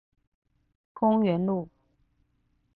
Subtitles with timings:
[0.93, 1.69] 公園路